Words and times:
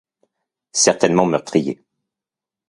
Certainement 0.73 1.27
meurtrier. 1.27 1.83